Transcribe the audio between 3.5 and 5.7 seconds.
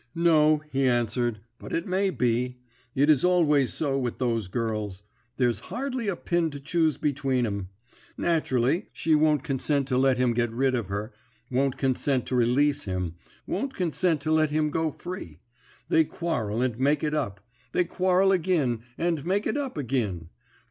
so with those girls; there's